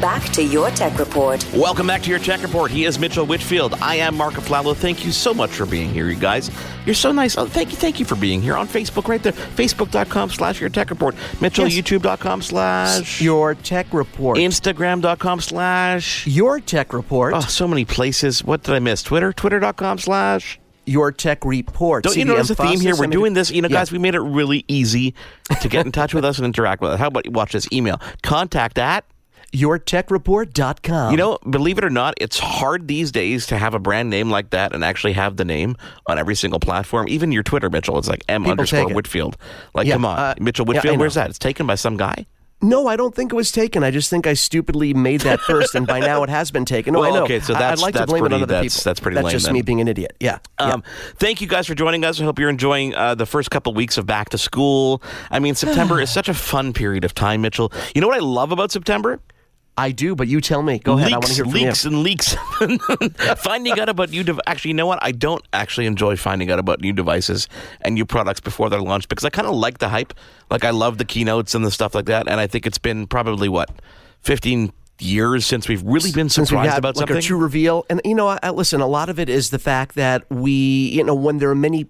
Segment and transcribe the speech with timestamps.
[0.00, 1.46] Back to your tech report.
[1.54, 2.70] Welcome back to your tech report.
[2.70, 3.74] He is Mitchell Whitfield.
[3.74, 4.74] I am Marco Flallow.
[4.76, 6.50] Thank you so much for being here, you guys.
[6.86, 7.36] You're so nice.
[7.38, 9.32] Oh, thank you, thank you for being here on Facebook right there.
[9.32, 11.14] Facebook.com slash your tech report.
[11.40, 11.76] Mitchell, Yes.
[11.76, 14.38] YouTube.com slash Your tech report.
[14.38, 17.34] Instagram.com slash your tech report.
[17.34, 18.44] Oh, so many places.
[18.44, 19.02] What did I miss?
[19.02, 19.32] Twitter?
[19.32, 22.04] Twitter.com slash Your tech report.
[22.04, 22.94] Don't you know notice a theme here?
[22.96, 23.50] We're doing this.
[23.50, 23.78] You know, yeah.
[23.78, 25.14] guys, we made it really easy
[25.62, 26.98] to get in touch with us and interact with us.
[27.00, 28.00] How about you watch this email?
[28.22, 29.06] Contact at
[29.54, 31.10] yourtechreport.com.
[31.10, 34.30] You know, believe it or not, it's hard these days to have a brand name
[34.30, 37.08] like that and actually have the name on every single platform.
[37.08, 38.94] Even your Twitter, Mitchell, it's like M People underscore it.
[38.94, 39.36] Whitfield.
[39.74, 40.96] Like, Yeah, come on, uh, Mitchell Whitfield.
[40.96, 41.00] know.
[41.00, 41.30] where's that?
[41.30, 42.26] It's taken by some guy.
[42.62, 43.84] No, I don't think it was taken.
[43.84, 46.94] I just think I stupidly made that first, and by now it has been taken.
[46.94, 47.24] No, Well, I know.
[47.24, 48.88] okay, so that's- I'd like to that's blame it pretty- on other that's- people.
[48.90, 49.52] that's pretty That's lame just then.
[49.54, 50.16] me being an idiot.
[50.18, 50.38] Yeah.
[50.58, 50.66] yeah.
[50.72, 50.82] Um,
[51.18, 52.18] thank you guys for joining us.
[52.20, 55.02] I hope you're enjoying uh, the first couple weeks of back to school.
[55.30, 57.70] I mean, September is such a fun period of time, Mitchell.
[57.94, 59.20] You know what I love about September?
[59.76, 60.78] I do, but you tell me.
[60.78, 61.12] Go ahead.
[61.12, 61.90] I want to hear from leaks you.
[61.90, 62.36] and leaks.
[63.42, 64.98] finding out about new dev- actually, you know what?
[65.02, 67.48] I don't actually enjoy finding out about new devices
[67.80, 70.14] and new products before they're launched because I kind of like the hype.
[70.50, 72.28] Like I love the keynotes and the stuff like that.
[72.28, 73.70] And I think it's been probably what
[74.20, 77.16] fifteen years since we've really been Since we surprised had about like something.
[77.16, 78.80] our true reveal, and you know, I, I- listen.
[78.80, 81.86] A lot of it is the fact that we, you know, when there are many.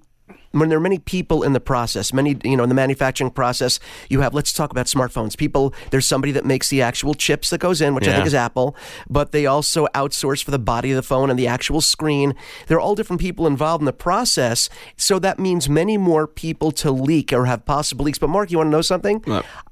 [0.54, 3.80] When there are many people in the process, many, you know, in the manufacturing process,
[4.08, 5.36] you have, let's talk about smartphones.
[5.36, 8.34] People, there's somebody that makes the actual chips that goes in, which I think is
[8.34, 8.76] Apple,
[9.08, 12.34] but they also outsource for the body of the phone and the actual screen.
[12.68, 14.68] There are all different people involved in the process.
[14.96, 18.18] So that means many more people to leak or have possible leaks.
[18.18, 19.22] But Mark, you want to know something?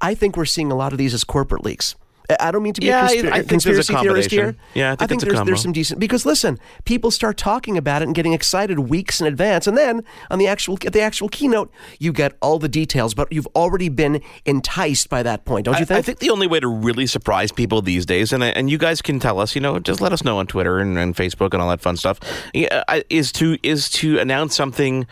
[0.01, 1.95] I think we're seeing a lot of these as corporate leaks.
[2.39, 3.93] I- I don't mean to be Yeah, I- a I conspira- think there's a conspiracy
[3.93, 4.55] theorist here.
[4.73, 8.01] Yeah, I think it's a there's, there's some decent because listen, people start talking about
[8.01, 11.29] it and getting excited weeks in advance, and then on the actual at the actual
[11.29, 15.75] keynote, you get all the details, but you've already been enticed by that point, don't
[15.75, 15.97] you I, think?
[15.99, 19.01] I think the only way to really surprise people these days, and and you guys
[19.01, 21.61] can tell us, you know, just let us know on Twitter and, and Facebook and
[21.61, 22.19] all that fun stuff,
[22.53, 25.05] yeah, is to is to announce something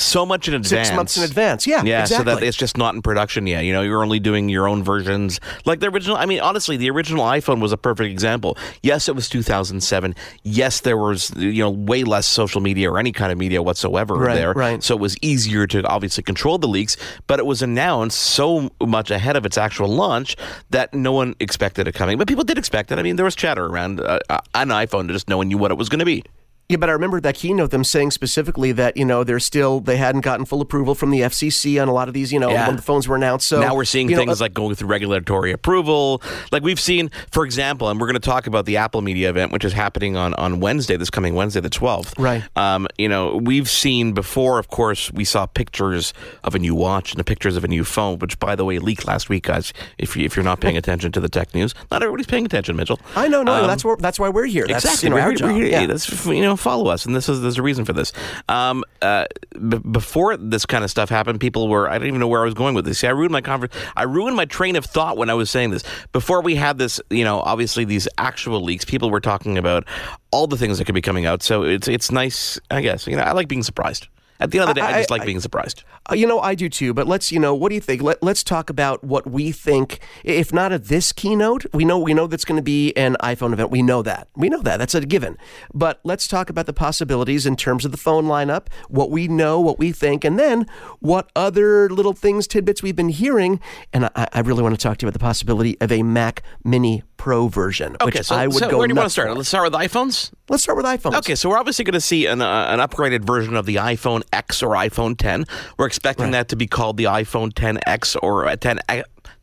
[0.00, 2.94] so much in advance, Six months in advance, yeah, yeah, so that it's just not
[2.94, 3.64] in production yet.
[3.64, 6.16] You know, you're only doing your own versions, like the original.
[6.16, 8.56] I mean, honestly, the original iPhone was a perfect example.
[8.82, 10.14] Yes, it was 2007.
[10.44, 14.14] Yes, there was you know way less social media or any kind of media whatsoever
[14.14, 14.82] Right, there, right.
[14.82, 19.10] so it was easier to obviously control the leaks, but it was announced so much
[19.10, 20.36] ahead of its actual launch
[20.70, 22.18] that no one expected it coming.
[22.18, 22.98] But people did expect it.
[22.98, 25.70] I mean, there was chatter around uh, uh, an iPhone just no one knew what
[25.72, 26.22] it was going to be.
[26.70, 29.96] Yeah, but I remember that keynote them saying specifically that you know they're still they
[29.96, 32.66] hadn't gotten full approval from the FCC on a lot of these you know Yeah.
[32.66, 33.46] when the phones were announced.
[33.46, 36.20] So now we're seeing you know, things uh, like going through regulatory approval.
[36.52, 39.50] Like we've seen, for example, and we're going to talk about the Apple Media event,
[39.50, 42.12] which is happening on, on Wednesday, this coming Wednesday, the 12th.
[42.22, 42.44] Right.
[42.54, 46.12] Um, you know, we've seen before, of course, we saw pictures
[46.44, 48.78] of a new watch and the pictures of a new phone, which, by the way,
[48.78, 49.72] leaked last week, guys.
[49.96, 52.76] If, you, if you're not paying attention to the tech news, not everybody's paying attention,
[52.76, 53.00] Mitchell.
[53.16, 54.66] I know, no, Um, that's where that's why we're here.
[54.66, 55.06] That's exactly.
[55.06, 55.48] you know, we're our job.
[55.52, 55.86] we're here- Yeah.
[55.86, 58.12] that's, you know, follow us, and this is there's a reason for this.
[58.48, 62.28] Um, uh, b- before this kind of stuff happened, people were I don't even know
[62.28, 62.98] where I was going with this.
[62.98, 65.70] See, I ruined my conver- I ruined my train of thought when I was saying
[65.70, 65.84] this.
[66.12, 69.84] Before we had this, you know, obviously these actual leaks, people were talking about
[70.30, 71.42] all the things that could be coming out.
[71.42, 73.06] So it's it's nice, I guess.
[73.06, 74.08] You know, I like being surprised.
[74.40, 75.84] At the end of the day, I, I- just like I- being surprised.
[76.10, 76.94] Uh, you know, I do too.
[76.94, 78.02] But let's, you know, what do you think?
[78.02, 79.98] Let, let's talk about what we think.
[80.24, 83.52] If not at this keynote, we know we know that's going to be an iPhone
[83.52, 83.70] event.
[83.70, 84.28] We know that.
[84.36, 84.78] We know that.
[84.78, 85.36] That's a given.
[85.74, 89.60] But let's talk about the possibilities in terms of the phone lineup, what we know,
[89.60, 90.66] what we think, and then
[91.00, 93.60] what other little things, tidbits we've been hearing.
[93.92, 96.42] And I, I really want to talk to you about the possibility of a Mac
[96.64, 98.78] Mini Pro version, Okay, which so, I would so go.
[98.78, 99.28] where do you want to start?
[99.28, 99.34] for.
[99.34, 100.30] Let's start with iPhones.
[100.48, 101.18] Let's start with iPhones.
[101.18, 104.22] Okay, so we're obviously going to see an, uh, an upgraded version of the iPhone
[104.32, 105.44] X or iPhone 10.
[105.76, 108.78] We're expecting that to be called the iPhone 10X or uh, 10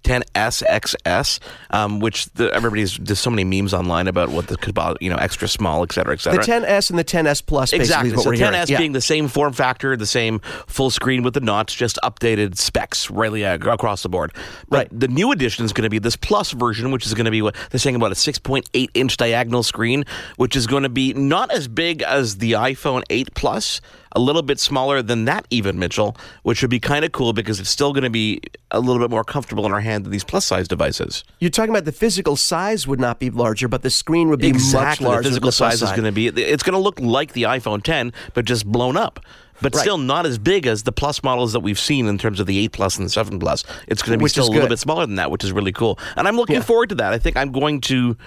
[0.05, 1.39] 10s XS,
[1.71, 5.15] um, which the, everybody's there's so many memes online about what the could you know,
[5.17, 6.61] extra small, et cetera, et The cetera.
[6.61, 8.09] 10s and the 10s Plus, basically, Exactly.
[8.23, 8.65] So we're 10s hearing.
[8.69, 8.77] Yeah.
[8.77, 13.09] being the same form factor, the same full screen with the notch, just updated specs
[13.09, 14.31] really uh, across the board.
[14.69, 14.99] But Right.
[14.99, 17.41] the new edition is going to be this plus version, which is going to be
[17.41, 20.03] what they're saying about a 6.8 inch diagonal screen,
[20.37, 23.81] which is going to be not as big as the iPhone 8 Plus.
[24.15, 27.59] A little bit smaller than that, even Mitchell, which would be kind of cool because
[27.59, 28.39] it's still going to be
[28.71, 31.23] a little bit more comfortable in our hand than these plus size devices.
[31.39, 34.47] You're talking about the physical size would not be larger, but the screen would be
[34.47, 35.05] exactly.
[35.05, 35.23] much larger.
[35.23, 36.27] The physical the size is going to be.
[36.27, 39.19] It's going to look like the iPhone 10, but just blown up.
[39.61, 39.81] But Right.
[39.81, 42.57] still not as big as the plus models that we've seen in terms of the
[42.59, 43.63] 8 Plus and the 7 Plus.
[43.87, 45.71] It's going to be Which still a little bit smaller than that, which is really
[45.71, 45.97] cool.
[46.17, 46.61] And I'm looking Yeah.
[46.61, 47.13] forward to that.
[47.13, 48.17] I think I'm going to,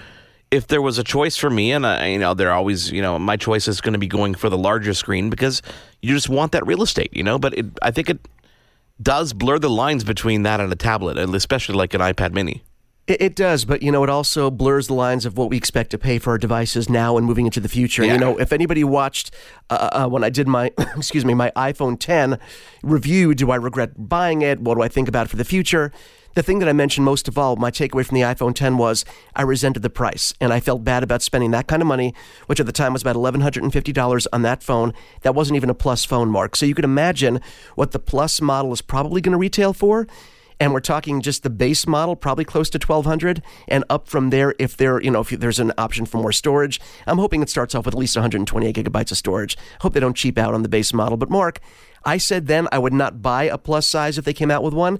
[0.51, 3.19] if there was a choice for me, and I, you know, they're always, you know,
[3.19, 5.61] my choice is going to be going for the larger screen because
[6.01, 7.37] you just want that real estate, you know.
[7.37, 8.27] But it, I think it
[9.01, 12.63] does blur the lines between that and a tablet, and especially like an iPad Mini.
[13.05, 15.91] It, it does, but you know, it also blurs the lines of what we expect
[15.91, 18.03] to pay for our devices now and moving into the future.
[18.03, 18.13] Yeah.
[18.13, 19.31] you know, if anybody watched
[19.69, 22.39] uh, uh, when I did my, excuse me, my iPhone 10
[22.81, 24.59] review, do I regret buying it?
[24.59, 25.91] What do I think about it for the future?
[26.35, 29.03] The thing that I mentioned most of all, my takeaway from the iPhone 10 was
[29.35, 32.13] I resented the price, and I felt bad about spending that kind of money,
[32.45, 34.93] which at the time was about $1,150 on that phone.
[35.23, 36.55] That wasn't even a plus phone, Mark.
[36.55, 37.41] So you could imagine
[37.75, 40.07] what the plus model is probably going to retail for
[40.59, 44.53] and we're talking just the base model probably close to 1200 and up from there
[44.59, 47.73] if there you know if there's an option for more storage i'm hoping it starts
[47.73, 50.69] off with at least 128 gigabytes of storage hope they don't cheap out on the
[50.69, 51.59] base model but mark
[52.03, 54.73] i said then i would not buy a plus size if they came out with
[54.73, 54.99] one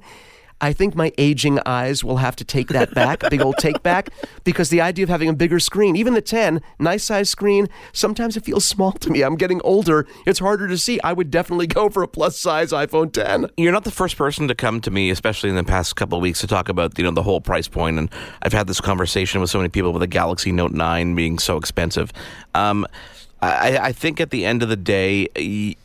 [0.61, 4.09] I think my aging eyes will have to take that back, big old take back,
[4.43, 8.35] because the idea of having a bigger screen, even the 10, nice size screen, sometimes
[8.35, 9.21] it feels small to me.
[9.21, 10.05] I'm getting older.
[10.25, 10.99] It's harder to see.
[11.01, 13.47] I would definitely go for a plus size iPhone 10.
[13.57, 16.41] you're not the first person to come to me, especially in the past couple weeks,
[16.41, 17.97] to talk about you know the whole price point.
[17.97, 18.09] And
[18.41, 21.57] I've had this conversation with so many people with the Galaxy Note Nine being so
[21.57, 22.11] expensive.
[22.53, 22.85] Um,
[23.41, 25.27] I, I think at the end of the day,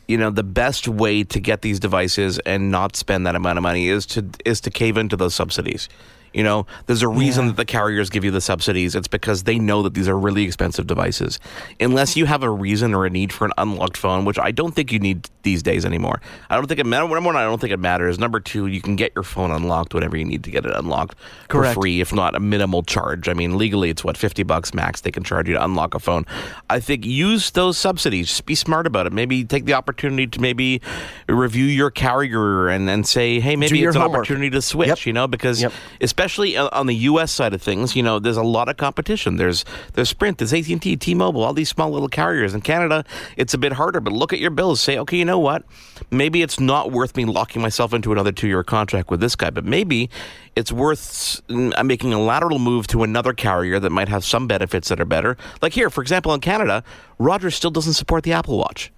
[0.07, 3.63] you know, the best way to get these devices and not spend that amount of
[3.63, 5.87] money is to is to cave into those subsidies.
[6.35, 8.93] You know, there's a reason that the carriers give you the subsidies.
[8.93, 11.39] It's because they know that these are really expensive devices.
[11.79, 14.75] Unless you have a reason or a need for an unlocked phone, which I don't
[14.75, 16.21] think you need these days anymore.
[16.49, 17.09] I don't think it matters.
[17.09, 18.19] Number one, I don't think it matters.
[18.19, 21.15] Number two, you can get your phone unlocked whenever you need to get it unlocked
[21.47, 21.73] Correct.
[21.75, 23.29] for free, if not a minimal charge.
[23.29, 25.99] I mean, legally, it's what fifty bucks max they can charge you to unlock a
[25.99, 26.25] phone.
[26.69, 28.27] I think use those subsidies.
[28.27, 29.13] Just be smart about it.
[29.13, 30.81] Maybe take the opportunity to maybe
[31.29, 34.19] review your carrier and, and say, hey, maybe it's an homework.
[34.19, 34.87] opportunity to switch.
[34.89, 35.05] Yep.
[35.05, 35.71] You know, because Yep.
[36.01, 36.24] especially
[36.57, 37.31] uh, on the U.S.
[37.31, 39.37] side of things, you know, there's a lot of competition.
[39.37, 42.53] There's there's Sprint, there's AT and T, T-Mobile, all these small little carriers.
[42.53, 43.05] In Canada,
[43.37, 43.99] it's a bit harder.
[43.99, 44.81] But look at your bills.
[44.81, 45.63] Say, okay, you know what?
[46.11, 49.49] Maybe it's not worth me locking myself into another two-year contract with this guy.
[49.49, 50.09] But maybe
[50.55, 54.89] it's worth mm, making a lateral move to another carrier that might have some benefits
[54.89, 55.37] that are better.
[55.61, 56.83] Like here, for example, in Canada,
[57.19, 58.91] Rogers still doesn't support the Apple Watch.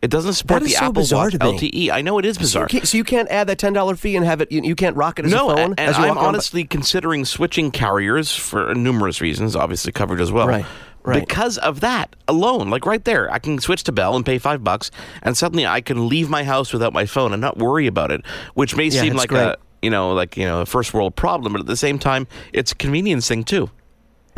[0.00, 1.38] It doesn't support the so Apple Watch to.
[1.38, 1.90] LTE.
[1.90, 2.64] I know it is bizarre.
[2.64, 4.52] Okay, so you can't add that ten dollar fee and have it.
[4.52, 5.70] You, you can't rock it as no, a phone.
[5.70, 10.46] No, and as I'm honestly considering switching carriers for numerous reasons, obviously covered as well.
[10.46, 10.64] Right,
[11.02, 11.26] right.
[11.26, 14.62] Because of that alone, like right there, I can switch to Bell and pay five
[14.62, 14.92] bucks,
[15.22, 18.24] and suddenly I can leave my house without my phone and not worry about it,
[18.54, 19.40] which may Yeah, seem like great.
[19.42, 22.28] a you know like you know a first world problem, but at the same time,
[22.52, 23.68] it's a convenience thing too.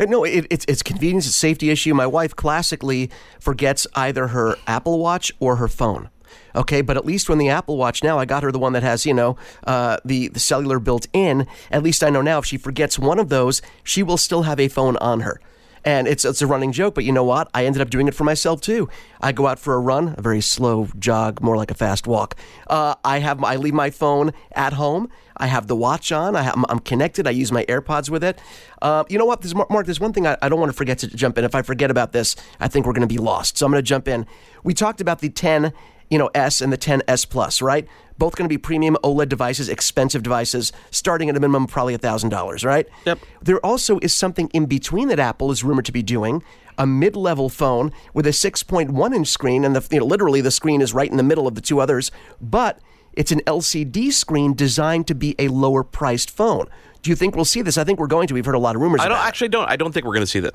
[0.00, 1.94] Uh, No, it, it's it's convenience, it's safety issue.
[1.94, 6.08] My wife classically forgets either her Apple Watch or her phone.
[6.54, 8.82] Okay, but at least when the Apple Watch now, I got her the one that
[8.82, 9.36] has you know
[9.66, 11.46] uh, the the cellular built in.
[11.70, 14.58] At least I know now if she forgets one of those, she will still have
[14.58, 15.40] a phone on her.
[15.84, 17.48] And it's it's a running joke, but you know what?
[17.54, 18.88] I ended up doing it for myself too.
[19.20, 22.36] I go out for a run, a very slow jog, more like a fast walk.
[22.66, 25.08] Uh, I have I leave my phone at home.
[25.36, 26.36] I have the watch on.
[26.36, 27.26] I I'm connected.
[27.26, 28.38] I use my AirPods with it.
[28.82, 29.40] Uh, you know what?
[29.40, 31.44] There's, Mark, there's one thing I, I don't want to forget to jump in.
[31.44, 33.58] If I forget about this, I think we're going to be lost.
[33.58, 34.26] So I'm going to jump in.
[34.64, 35.72] We talked about the 10,
[36.10, 37.86] you know, S and the 10S Plus, right?
[38.20, 42.64] Both going to be premium OLED devices, expensive devices, starting at a minimum probably $1,000,
[42.64, 42.86] right?
[43.06, 43.18] Yep.
[43.40, 46.44] There also is something in between that Apple is rumored to be doing.
[46.76, 50.82] A mid-level phone with a 6.1 inch screen, and the, you know, literally the screen
[50.82, 52.10] is right in the middle of the two others.
[52.40, 52.78] But
[53.14, 56.66] it's an LCD screen designed to be a lower-priced phone.
[57.02, 57.78] Do you think we'll see this?
[57.78, 58.34] I think we're going to.
[58.34, 59.00] We've heard a lot of rumors.
[59.00, 59.68] I don't actually don't.
[59.68, 60.54] I don't think we're going to see that.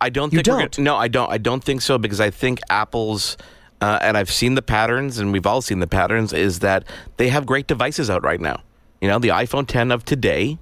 [0.00, 0.76] I don't You think we're don't?
[0.76, 1.30] gonna, no, I don't.
[1.30, 3.36] I don't think so because I think Apple's
[3.80, 6.84] uh, and I've seen the patterns and we've all seen the patterns is that
[7.16, 8.62] they have great devices out right now.
[9.00, 10.58] You know, the iPhone 10 of today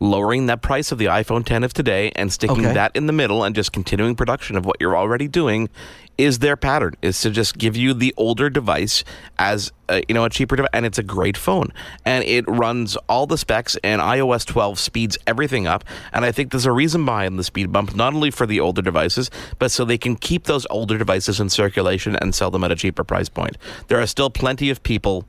[0.00, 2.74] lowering that price of the iPhone 10 of today and sticking Okay.
[2.74, 5.68] that in the middle and just continuing production of what you're already doing
[6.16, 9.04] is their pattern is to just give you the older device
[9.38, 10.70] as a, you know a cheaper device.
[10.72, 11.72] And it's a great phone.
[12.04, 15.84] And it runs all the specs and iOS 12 speeds everything up.
[16.12, 18.82] And I think there's a reason behind the speed bump not only for the older
[18.82, 22.70] devices but so they can keep those older devices in circulation and sell them at
[22.72, 23.56] a cheaper price point.
[23.88, 25.24] There are still plenty of people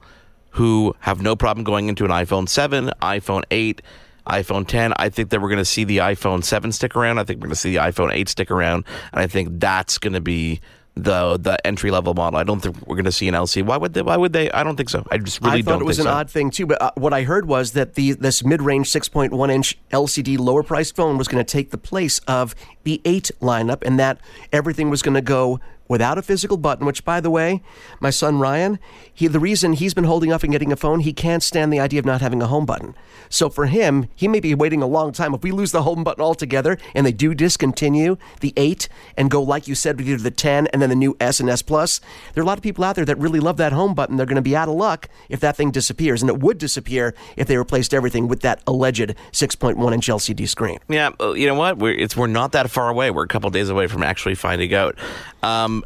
[0.52, 3.82] who have no problem going into an iPhone 7 iPhone 8
[4.30, 4.94] iPhone 10.
[4.98, 7.20] I think that we're going to see the iPhone 7 stick around.
[7.20, 8.86] I think we're going to see the iPhone 8 stick around.
[9.12, 10.62] And I think that's going to be
[11.04, 12.40] the the entry level model.
[12.40, 13.66] I don't think we're going to see an LCD.
[13.66, 14.02] Why would they?
[14.02, 14.52] Why would they?
[14.52, 15.06] I don't think so.
[15.12, 16.12] I just really I thought don't it was an so.
[16.12, 19.78] odd thing too, but uh, what I heard was that the this mid-range 6.1 inch
[19.92, 24.00] LCD lower priced phone was going to take the place of the 8 lineup and
[24.00, 24.20] that
[24.52, 27.62] everything was going to go without a physical button, which by the way,
[28.00, 28.80] my son Ryan,
[29.14, 31.80] he the reason he's been holding off and getting a phone, he can't stand the
[31.80, 32.96] idea of not having a home button.
[33.30, 35.34] So for him, he may be waiting a long time.
[35.34, 39.42] If we lose the home button altogether and they do discontinue the 8 and go
[39.42, 42.00] like you said with either the 10 and then the new S and S Plus,
[42.34, 44.18] there are a lot of people out there that really love that home button.
[44.18, 47.14] They're going to be out of luck if that thing disappears, and it would disappear
[47.36, 50.80] if they replaced everything with that alleged 6.1 inch LCD screen.
[50.88, 51.78] Yeah, you know what?
[51.78, 53.12] We're it's we're not that far away.
[53.12, 54.98] We're a couple days away from actually finding out.
[55.44, 55.84] Um,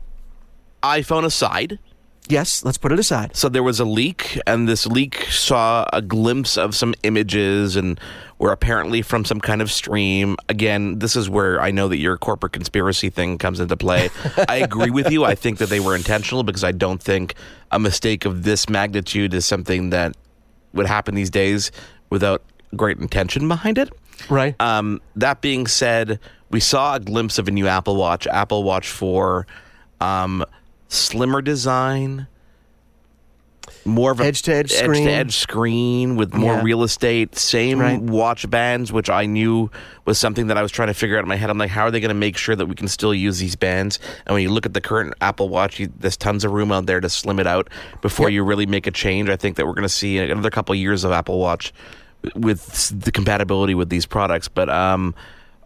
[0.81, 1.79] iPhone aside,
[2.29, 3.35] Yes, let's put it aside.
[3.35, 7.99] so there was a leak, and this leak saw a glimpse of some images, and
[8.39, 10.35] were apparently from some kind of stream.
[10.49, 14.09] Again, this is where I know that your corporate conspiracy thing comes into play.
[14.49, 15.25] I agree with you.
[15.25, 17.35] I think that they were intentional because I don't think
[17.71, 20.15] a mistake of this magnitude is something that
[20.73, 21.71] would happen these days
[22.09, 22.43] without
[22.75, 23.89] great intention behind it.
[24.29, 24.59] Right.
[24.59, 28.89] Um, that being said, we saw a glimpse of a new Apple Watch, Apple Watch
[28.89, 29.47] 4,
[30.01, 30.43] um,
[30.93, 32.27] slimmer design,
[33.85, 35.07] more of a Edge-to-edge screen.
[35.07, 36.63] edge screen with more Yeah.
[36.63, 37.35] real estate.
[37.37, 37.99] Same Right.
[37.99, 39.69] watch bands, which I knew
[40.05, 41.49] was something that I was trying to figure out in my head.
[41.49, 43.55] I'm like, how are they going to make sure that we can still use these
[43.55, 43.99] bands?
[44.25, 46.85] And when you look at the current Apple Watch, you, there's tons of room out
[46.85, 47.69] there to slim it out
[48.01, 49.29] before you really make a change.
[49.29, 51.73] I think that we're going to see another couple years of Apple Watch
[52.35, 54.47] with the compatibility with these products.
[54.47, 55.13] But um,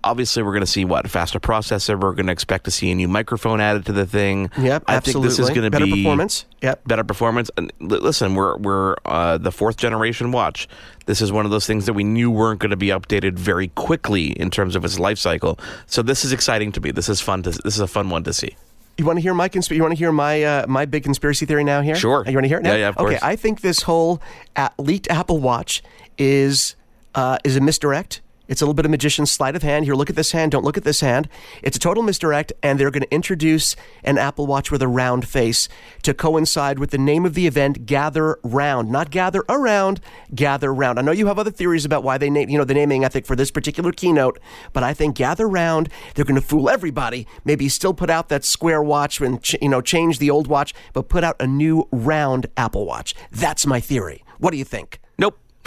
[0.07, 1.99] obviously, we're going to see what faster processor.
[1.99, 4.49] We're going to expect to see a new microphone added to the thing.
[4.57, 5.29] Yep, I absolutely.
[5.29, 6.45] think this is going to Better be performance.
[6.61, 6.87] Yep.
[6.87, 7.51] better performance.
[7.57, 10.67] And listen, we're we're uh, the fourth generation watch.
[11.05, 13.67] This is one of those things that we knew weren't going to be updated very
[13.69, 15.59] quickly in terms of its life cycle.
[15.85, 16.91] So this is exciting to me.
[16.91, 17.43] This is fun.
[17.43, 18.55] To, this is a fun one to see.
[18.97, 21.45] You want to hear my consp- You want to hear my uh, my big conspiracy
[21.45, 21.81] theory now?
[21.81, 22.23] Here, Sure.
[22.25, 22.71] You want to hear it now?
[22.71, 23.19] Yeah, yeah, of okay.
[23.21, 24.21] I think this whole
[24.79, 25.83] leaked Apple Watch
[26.17, 26.75] is
[27.13, 28.21] uh, is a misdirect.
[28.47, 29.85] It's a little bit of magician's sleight of hand.
[29.85, 30.51] Here, look at this hand.
[30.51, 31.27] Don't look at this hand.
[31.61, 35.27] It's a total misdirect, and they're going to introduce an Apple Watch with a round
[35.27, 35.67] face
[36.03, 38.89] to coincide with the name of the event, Gather Round.
[38.89, 39.99] Not gather around,
[40.33, 40.99] gather round.
[40.99, 43.25] I know you have other theories about why they name, you know, the naming ethic
[43.25, 44.39] for this particular keynote,
[44.73, 47.27] but I think Gather Round, they're going to fool everybody.
[47.43, 50.73] Maybe still put out that square watch and, ch- you know, change the old watch,
[50.93, 53.13] but put out a new round Apple Watch.
[53.31, 54.23] That's my theory.
[54.37, 54.99] What do you think?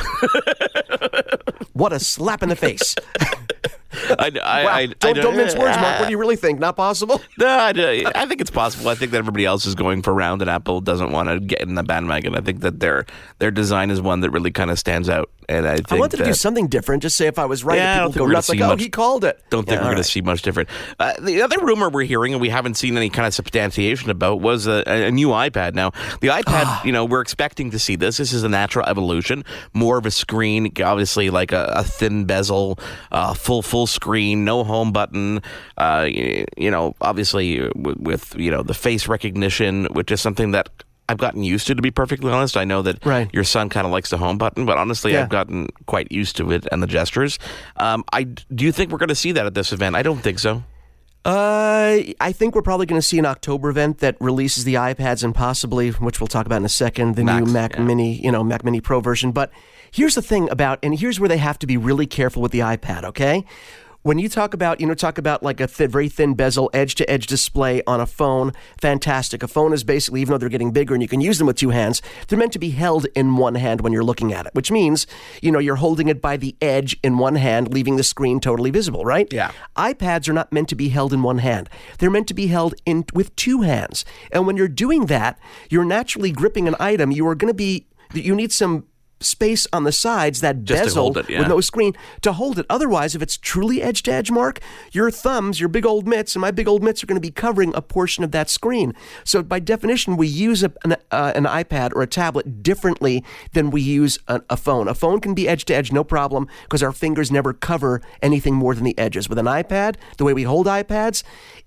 [1.73, 2.95] What a slap in the face.
[3.92, 4.70] I, I, Wow.
[4.73, 5.99] I, don't, I don't mince words, Mark.
[6.00, 6.59] What do you really think?
[6.61, 7.20] Not possible?
[7.38, 8.90] No, I, I think it's possible.
[8.90, 11.62] I think that everybody else is going for round, and Apple doesn't want to get
[11.62, 12.37] in the bandwagon.
[12.37, 13.06] I think that their
[13.38, 16.18] their design is one that really kind of stands out, and I think I wanted
[16.18, 17.02] to do something different.
[17.02, 18.64] Just say if I was right, Yeah, I and don't people go nuts like, see
[18.64, 19.42] oh, he called it.
[19.49, 20.68] Don't think Yeah, we're all going to see much different.
[20.99, 24.40] Uh, the other rumor we're hearing, and we haven't seen any kind of substantiation about,
[24.42, 25.75] was a, a new iPad.
[25.75, 26.82] Now, the iPad, Ah.
[26.85, 28.18] you know, we're expecting to see this.
[28.18, 29.44] This is a natural evolution.
[29.73, 32.78] More of a screen, obviously, like a, a thin bezel,
[33.12, 35.42] uh, full full screen, no home button.
[35.76, 40.52] Uh, you, you know, obviously with, with you know the face recognition, which is something
[40.52, 40.68] that.
[41.08, 42.56] I've gotten used to, to be perfectly honest.
[42.56, 43.28] I know that Right.
[43.32, 45.22] your son kind of likes the home button, but honestly, Yeah.
[45.22, 47.37] I've gotten quite used to it and the gestures.
[47.78, 49.96] Um, I do you think we're going to see that at this event?
[49.96, 50.62] I don't think so.
[51.23, 55.23] Uh, I think we're probably going to see an October event that releases the iPads
[55.23, 57.83] and possibly, which we'll talk about in a second, the Max, new Mac yeah.
[57.83, 59.31] Mini, you know, Mac Mini Pro version.
[59.31, 59.50] But
[59.91, 62.61] here's the thing about, and here's where they have to be really careful with the
[62.61, 63.05] iPad.
[63.05, 63.45] Okay,
[64.02, 66.95] when you talk about, you know, talk about like a thi- very thin bezel, edge
[66.97, 69.42] to edge display on a phone, fantastic.
[69.42, 71.57] A phone is basically, even though they're getting bigger and you can use them with
[71.57, 74.54] two hands, they're meant to be held in one hand when you're looking at it,
[74.54, 75.07] which means,
[75.42, 78.71] you know, you're holding it by the edge in one hand, leaving the screen totally
[78.71, 79.30] visible, right?
[79.33, 79.52] Yeah.
[79.76, 81.69] iPads are not meant to be held in one hand.
[81.99, 84.04] They're meant to be held in with two hands.
[84.33, 85.38] And when you're doing that,
[85.69, 87.11] you're naturally gripping an item.
[87.11, 88.87] You are going to be you need some
[89.21, 91.41] space on the sides that Just bezel it, yeah.
[91.41, 92.67] with no screen to hold it.
[92.69, 94.61] Otherwise, if it's truly edge to edge, Mark,
[94.93, 97.31] your thumbs, your big old mitts, and my big old mitts are going to be
[97.31, 98.95] covering a portion of that screen.
[99.25, 103.23] So by definition, we use a, an, uh, an iPad or a tablet differently
[103.53, 104.89] than we use a, a phone.
[104.89, 108.55] A phone can be edge to edge, no problem, because our fingers never cover anything
[108.55, 109.29] more than the edges.
[109.29, 111.23] With an iPad, the way we hold iPads,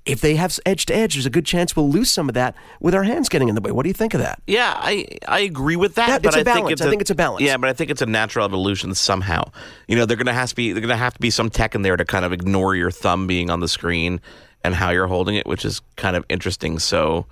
[0.06, 2.56] if they have edge to edge, there's a good chance we'll lose some of that
[2.82, 3.72] with our hands getting in the way.
[3.72, 4.42] What do you think of that?
[4.48, 6.08] Yeah, I I agree with that.
[6.08, 6.72] That- but it's a I think balance.
[6.74, 7.42] it's I think it's a balance.
[7.42, 9.52] Yeah, but I think it's a natural evolution somehow.
[9.88, 11.84] You know, they're gonna have to be they're gonna have to be some tech in
[11.84, 14.20] there to kind of ignore your thumb being on the screen
[14.64, 16.80] and how you're holding it, which is kind of interesting.
[16.80, 17.26] So,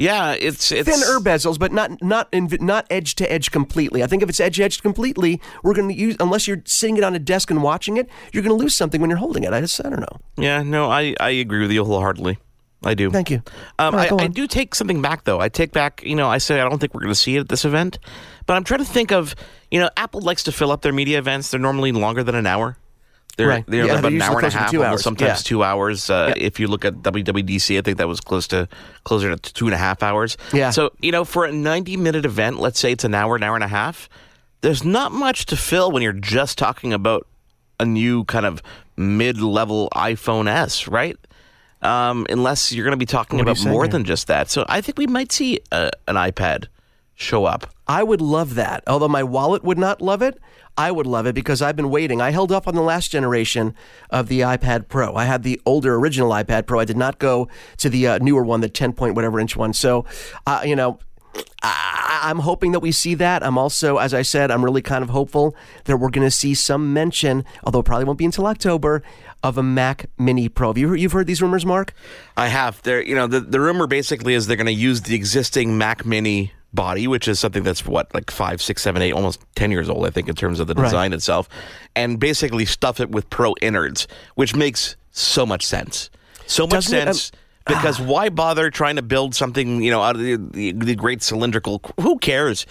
[0.00, 4.02] yeah, it's it's thinner bezels, but not not not edge to edge completely.
[4.02, 7.04] I think if it's edge edged completely, we're going to use unless you're sitting it
[7.04, 9.52] on a desk and watching it, you're going to lose something when you're holding it.
[9.52, 10.18] I just I don't know.
[10.36, 12.38] Yeah, no, I I agree with you wholeheartedly.
[12.82, 13.10] I do.
[13.10, 13.42] Thank you.
[13.78, 15.38] Um, right, I, I do take something back, though.
[15.38, 17.40] I take back, you know, I say I don't think we're going to see it
[17.40, 17.98] at this event,
[18.46, 19.34] but I'm trying to think of,
[19.70, 21.50] you know, Apple likes to fill up their media events.
[21.50, 22.78] They're normally longer than an hour.
[23.36, 23.64] They're, Right.
[23.66, 25.02] they're Yeah, about they're an hour and a half, two almost hours.
[25.02, 25.48] sometimes Yeah.
[25.48, 26.10] two hours.
[26.10, 26.44] Uh, Yeah.
[26.46, 28.68] If you look at WWDC, I think that was close to
[29.04, 30.36] closer to two and a half hours.
[30.52, 30.70] Yeah.
[30.70, 33.54] So you know, for a 90 minute event, let's say it's an hour, an hour
[33.54, 34.08] and a half.
[34.62, 37.26] There's not much to fill when you're just talking about
[37.78, 38.62] a new kind of
[38.96, 41.16] mid level iPhone S, right?
[41.82, 43.92] Um, unless you're going to be talking What about more here?
[43.92, 44.50] than just that.
[44.50, 46.66] So I think we might see uh, an iPad
[47.20, 47.72] show up.
[47.86, 48.82] I would love that.
[48.86, 50.38] Although my wallet would not love it,
[50.76, 52.20] I would love it because I've been waiting.
[52.20, 53.74] I held up on the last generation
[54.08, 55.14] of the iPad Pro.
[55.14, 56.80] I had the older original iPad Pro.
[56.80, 57.48] I did not go
[57.78, 59.72] to the uh, newer one, the 10 point whatever inch one.
[59.72, 60.04] So,
[60.46, 60.98] uh, you know,
[61.62, 63.42] I, I'm hoping that we see that.
[63.44, 66.54] I'm also, as I said, I'm really kind of hopeful that we're going to see
[66.54, 69.02] some mention, although it probably won't be until October,
[69.42, 70.68] of a Mac Mini Pro.
[70.68, 71.94] Have you heard, you've heard these rumors, Mark?
[72.36, 72.82] I have.
[72.82, 76.04] There, you know, the, the rumor basically is they're going to use the existing Mac
[76.04, 79.88] Mini body, which is something that's what like five, six, seven, eight, almost ten years
[79.88, 80.84] old, I think, in terms of the Right.
[80.84, 81.48] design itself,
[81.96, 86.10] and basically stuff it with Pro innards, which makes so much sense.
[86.46, 87.08] So much Doesn't it?
[87.08, 87.32] Um, sense.
[87.66, 91.22] because why bother trying to build something, you know, out of the, the, the great
[91.22, 91.80] cylindrical?
[92.00, 92.66] Who cares?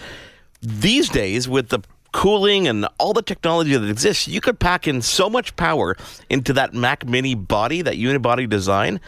[0.62, 1.80] These days, with the
[2.12, 5.96] cooling and all the technology that exists, you could pack in so much power
[6.28, 9.00] into that Mac Mini body, that unibody design.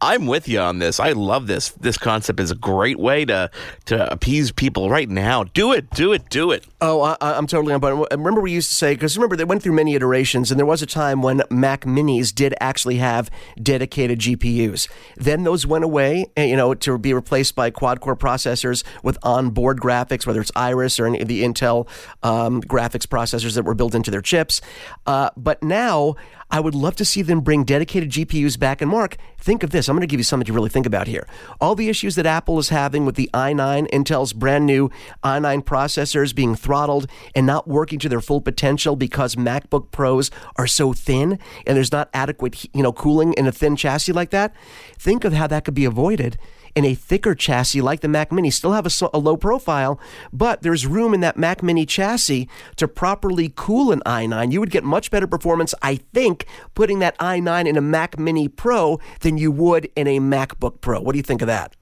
[0.00, 0.98] I'm with you on this.
[0.98, 1.70] I love this.
[1.70, 3.50] This concept is a great way to
[3.86, 5.44] to appease people right now.
[5.44, 6.64] Do it, do it, do it.
[6.82, 8.06] Oh, I, I'm totally on board.
[8.10, 10.80] Remember, we used to say because remember they went through many iterations, and there was
[10.80, 13.30] a time when Mac Minis did actually have
[13.62, 14.88] dedicated GPUs.
[15.16, 19.78] Then those went away, eh, you know, to be replaced by quad-core processors with onboard
[19.78, 21.86] graphics, whether it's Iris or any of the Intel
[22.22, 24.62] um, graphics processors that were built into their chips.
[25.06, 26.16] Uh, but now.
[26.52, 28.80] I would love to see them bring dedicated GPUs back.
[28.80, 29.88] And Mark, think of this.
[29.88, 31.26] I'm going to give you something to really think about here.
[31.60, 34.90] All the issues that Apple is having with the i9, Intel's brand new
[35.22, 40.68] i9 processors being throttled and not working to their full potential because MacBook Pros are
[40.68, 41.36] so thin
[41.66, 44.54] and there's not adequate, you know, cooling in a thin chassis like that.
[44.96, 46.38] Think of how that could be avoided
[46.76, 48.52] in a thicker chassis like the Mac Mini.
[48.52, 49.98] Still have a, a low profile,
[50.32, 54.52] but there's room in that Mac Mini chassis to properly cool an i9.
[54.52, 58.46] You would get much better performance, I think, putting that i9 in a Mac Mini
[58.46, 61.00] Pro than you would in a MacBook Pro.
[61.00, 61.74] What do you think of that?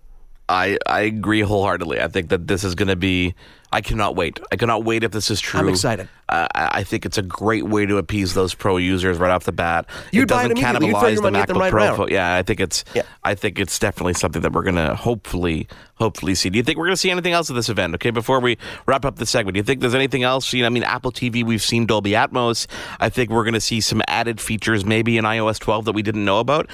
[0.48, 2.00] I, I agree wholeheartedly.
[2.00, 3.34] I think that this is going to be.
[3.70, 4.40] I cannot wait.
[4.50, 5.60] I cannot wait if this is true.
[5.60, 6.08] I'm excited.
[6.26, 9.52] Uh, I think it's a great way to appease those pro users right off the
[9.52, 9.84] bat.
[10.10, 10.86] You'd it doesn't immediately.
[10.86, 11.96] You'd throw cannibalize the MacBook right Pro.
[11.96, 12.82] fo- Yeah, I think it's.
[12.94, 13.02] Yeah.
[13.24, 16.48] I think it's definitely something that we're going to hopefully hopefully see.
[16.48, 17.94] Do you think we're going to see anything else at this event?
[17.96, 18.56] Okay, before we
[18.86, 20.50] wrap up the segment, do you think there's anything else?
[20.54, 22.66] You know, I mean, Apple TV, we've seen Dolby Atmos.
[23.00, 26.00] I think we're going to see some added features, maybe in iOS 12 that we
[26.02, 26.70] didn't know about.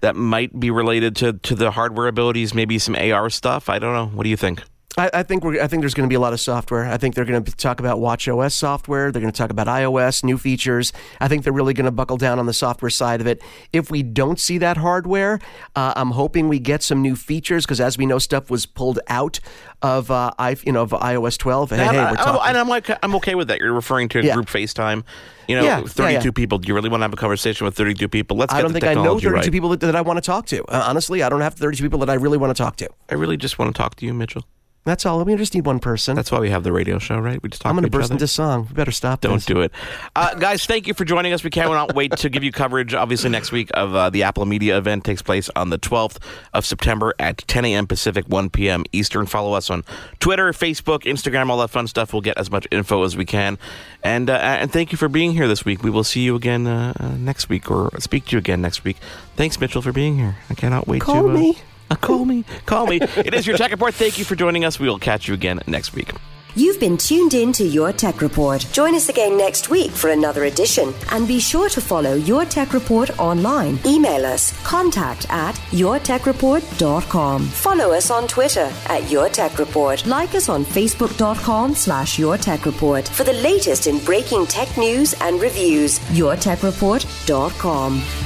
[0.00, 3.68] That might be related to, to the hardware abilities, maybe some AR stuff.
[3.68, 4.06] I don't know.
[4.06, 4.62] What do you think?
[4.98, 5.60] I, I think we're.
[5.62, 6.86] I think there's going to be a lot of software.
[6.86, 9.12] I think they're going to talk about Watch OS software.
[9.12, 10.90] They're going to talk about iOS, new features.
[11.20, 13.42] I think they're really going to buckle down on the software side of it.
[13.74, 15.38] If we don't see that hardware,
[15.74, 18.98] uh, I'm hoping we get some new features because, as we know, stuff was pulled
[19.08, 19.38] out
[19.82, 21.70] of uh, I, you know, of iOS 12.
[21.70, 22.40] Hey, And, hey, I- we're talking.
[22.48, 23.58] and I'm like, I'm okay with that.
[23.60, 24.32] You're referring to Yeah.
[24.34, 25.04] group FaceTime.
[25.46, 26.30] You know, Yeah, yeah, 32 yeah.
[26.32, 26.56] people.
[26.56, 28.38] Do you really want to have a conversation with 32 people?
[28.38, 29.52] Let's get I don't the think I know 32 right.
[29.52, 30.64] people that, that I want to talk to.
[30.64, 32.88] Uh, honestly, I don't have 32 people that I really want to talk to.
[33.10, 34.44] I really just want to talk to you, Mitchell.
[34.86, 35.24] That's all.
[35.24, 36.14] We just need one person.
[36.14, 37.42] That's why we have the radio show, right?
[37.42, 38.14] We just talk I'm going to burst other.
[38.14, 38.66] into song.
[38.68, 39.20] We better stop.
[39.20, 39.44] Don't this.
[39.44, 39.72] do it.
[40.14, 41.42] Uh, guys, thank you for joining us.
[41.42, 44.78] We cannot wait to give you coverage, obviously, next week of uh, the Apple Media
[44.78, 45.04] event.
[45.04, 46.18] takes place on the 12th
[46.54, 47.88] of September at 10 a.m.
[47.88, 48.84] Pacific, 1 p.m.
[48.92, 49.26] Eastern.
[49.26, 49.82] Follow us on
[50.20, 52.12] Twitter, Facebook, Instagram, all that fun stuff.
[52.12, 53.58] We'll get as much info as we can.
[54.04, 55.82] And, uh, and thank you for being here this week.
[55.82, 58.98] We will see you again uh, next week or speak to you again next week.
[59.34, 60.36] Thanks, Mitchell, for being here.
[60.48, 61.30] I cannot wait Call to.
[61.30, 61.58] Uh, me.
[61.90, 62.44] Uh, call me.
[62.66, 62.98] Call me.
[63.00, 63.94] it is your tech report.
[63.94, 64.80] Thank you for joining us.
[64.80, 66.12] We will catch you again next week.
[66.58, 68.66] You've been tuned in to Your Tech Report.
[68.72, 70.94] Join us again next week for another edition.
[71.10, 73.78] And be sure to follow Your Tech Report online.
[73.84, 77.42] Email us contact at yourtechreport.com.
[77.44, 80.06] Follow us on Twitter at Your Tech Report.
[80.06, 85.12] Like us on facebook.com slash Your Tech Report for the latest in breaking tech news
[85.20, 85.98] and reviews.
[85.98, 88.25] yourtechreport.com.